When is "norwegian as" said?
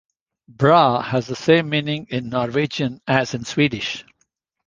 2.29-3.35